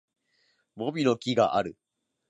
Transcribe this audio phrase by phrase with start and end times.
[0.73, 1.77] もみの木がある